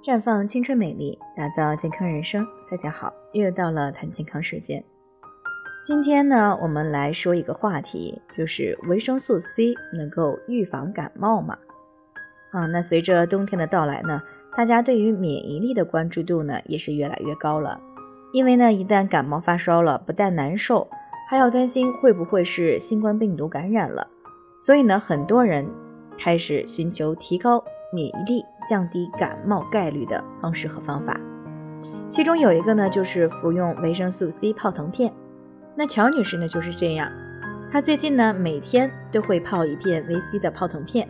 [0.00, 2.46] 绽放青春美丽，打造健康人生。
[2.70, 4.82] 大家好，又到了谈健康时间。
[5.84, 11.58] 今天呢，我们来说一个话题，就是维生素 C 能够预防感冒吗？
[12.52, 14.22] 啊，那随着冬天的到来呢，
[14.56, 17.80] 大家对于免疫力的关注度呢也是越来越高了。
[18.32, 20.88] 因为呢，一旦感冒发烧了，不但难受，
[21.28, 24.06] 还要担心会不会是新冠病毒感染了。
[24.60, 25.68] 所以呢，很多人
[26.16, 27.64] 开始寻求提高。
[27.90, 31.18] 免疫力降低感冒概率的方式和方法，
[32.08, 35.12] 其中有一个呢，就是服用维生素 C 泡腾片。
[35.74, 37.10] 那乔女士呢就是这样，
[37.72, 41.08] 她最近呢每天都会泡一片维 C 的泡腾片。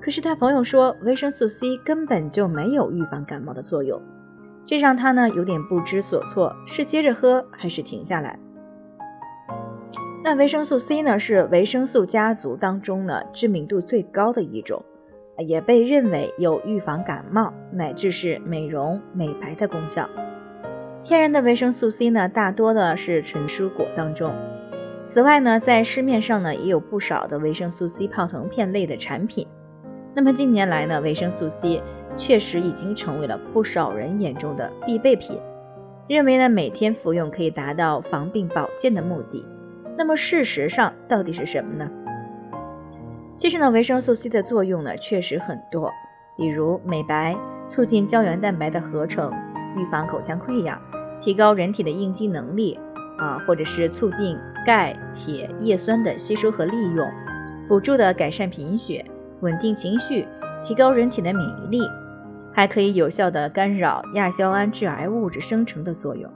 [0.00, 3.98] 可是她朋友说，维生素 C 根本就没有预防感冒的作用，
[4.66, 8.38] 这让她呢有点不知所措，是接着喝还是停下来？
[10.24, 14.84] 那维生素 C 呢是维生素家族当中呢知名度最高的一种。
[15.42, 20.08] 也被认为有预防感冒乃至是美容美白的功效。
[21.04, 24.32] 天然的维生素 C 呢，大多的是纯蔬果当中。
[25.06, 29.46] 此外呢，在市面上呢也有不少的维生素 C 泡腾片类的产品。
[30.14, 31.82] 那么近年来呢，维生素 C
[32.16, 35.38] 确实已经成为了不少人眼中的必备品，
[36.08, 39.44] 认为呢每天服用可以达到防病保健的目的。
[39.98, 41.90] 那么事实上到底是什么呢？
[43.42, 45.90] 其实呢，维生素 C 的作用呢确实很多，
[46.36, 49.32] 比如美白、促进胶原蛋白的合成、
[49.76, 50.80] 预防口腔溃疡、
[51.20, 52.78] 提高人体的应激能力
[53.18, 57.04] 啊，或者是促进钙、铁、叶酸的吸收和利用，
[57.66, 59.04] 辅助的改善贫血、
[59.40, 60.24] 稳定情绪、
[60.62, 61.80] 提高人体的免疫力，
[62.52, 66.30] 还可以有效的干扰亚硝胺致癌物质生成的作用。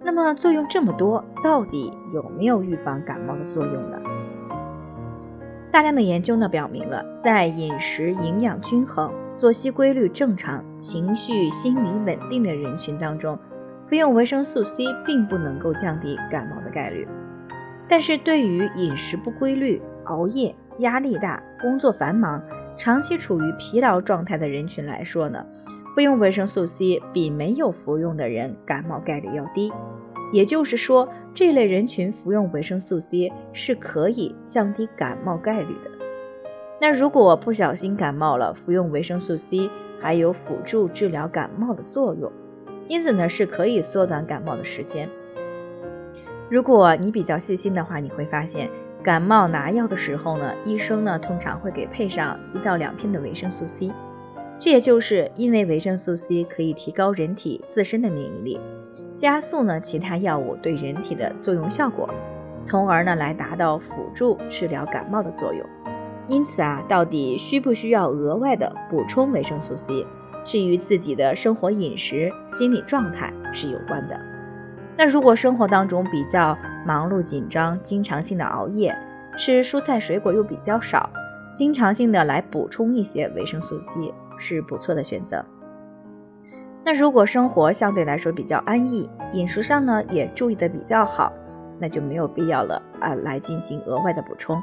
[0.00, 3.98] 那么作用这么多，到底有没有预防感冒的作用呢？
[5.72, 13.38] 大量的研究呢表明了，在饮食营养均衡、作息规律正常、情绪心理稳定的人群当中，
[13.88, 17.08] 服用维生素 C 并不能够降低感冒的概率。
[17.88, 22.42] 但是对于饮食不规律、熬夜、压力大、工作繁忙、
[22.76, 25.42] 长期处于疲劳状态的人群来说呢，
[25.94, 29.72] 服用维生素 C 比没有服用的人感冒概率要低。
[30.32, 35.90] 也就是说，这类人群服用维生素 C 是可以降低感冒概率的。
[36.80, 39.70] 那如果不小心感冒了，服用维生素 C
[40.00, 42.32] 还有辅助治疗感冒的作用，
[42.88, 45.08] 因此呢是可以缩短感冒的时间。
[46.50, 48.68] 如果你比较细心的话，你会发现
[49.02, 53.92] 感冒拿药的时候呢，医生呢通常会给配上一到两片的维生素 C。
[54.58, 58.60] 这也就是因为维生素 C 可以提高人体自身的免疫力。
[59.22, 62.12] 加速呢其他药物对人体的作用效果，
[62.64, 65.64] 从而呢来达到辅助治疗感冒的作用。
[66.26, 70.04] 因此啊，到底需不需要额外的补充维生素 C，
[70.42, 74.20] 是与自己的生活饮食、心理状态是有关的。
[74.98, 78.92] 那如果生活当中比较忙碌紧张，经常性的熬夜，
[79.36, 81.08] 吃蔬菜水果又比较少，
[81.54, 85.44] 经常性的来补充一些维生素 C 是不错的选择。
[86.84, 91.32] 那如果生活相对来说比较安逸，饮食上呢也注意的比较好，
[91.78, 94.60] 那就没有必要了啊，来进行额外的补充。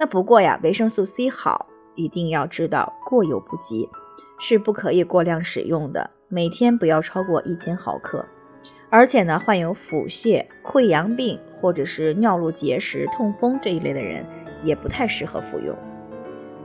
[0.00, 3.88] 那不过呀，维生素 C 好，一定要知道过犹不及，
[4.38, 8.24] 是不可以过量使用的，每天不要超过一千毫克。
[8.90, 14.24] 而且呢，患有腹泻、溃疡病或者是尿路结石、痛风这一类的人，
[14.62, 15.76] 也不太适合服用。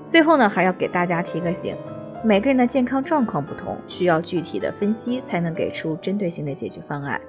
[0.07, 1.75] 最后呢，还要给大家提个醒。
[2.22, 7.19] 每个人的健康状况不同，需要具体的分析才能给出针对性的解决方案。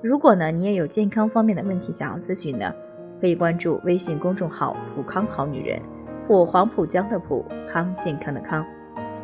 [0.00, 2.72] 如果呢你也有健康方面的问题想要咨询呢，
[3.20, 5.80] 可以关注微信公众号“普康好女人”
[6.28, 8.64] 或黄浦江的浦康健康的康，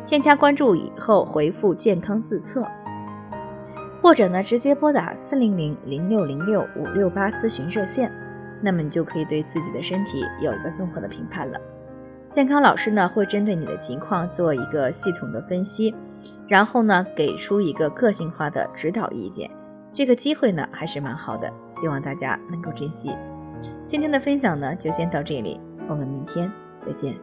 [0.05, 2.67] 添加关注以后回复“健康自测”，
[4.03, 8.11] 或者呢直接拨打四零零零六零六五六八咨询热线，
[8.61, 11.57] 那么你就可以对自己的身体有一个综合的评判了。
[12.35, 15.95] 健康老师呢会针对你的情况做一个系统的分析，
[16.49, 19.49] 然后呢给出一个个性化的指导意见。
[19.93, 23.15] 这个机会呢还是蛮好的，希望大家能够珍惜。
[23.87, 25.57] 今天的分享呢就先到这里，
[25.87, 26.51] 我们明天
[26.85, 27.15] 再见。